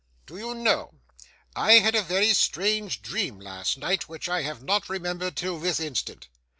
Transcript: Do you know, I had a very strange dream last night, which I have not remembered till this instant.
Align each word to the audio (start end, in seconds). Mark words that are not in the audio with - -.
Do 0.25 0.35
you 0.35 0.55
know, 0.55 0.95
I 1.55 1.73
had 1.73 1.93
a 1.93 2.01
very 2.01 2.33
strange 2.33 3.03
dream 3.03 3.39
last 3.39 3.77
night, 3.77 4.09
which 4.09 4.27
I 4.27 4.41
have 4.41 4.63
not 4.63 4.89
remembered 4.89 5.37
till 5.37 5.59
this 5.59 5.79
instant. 5.79 6.27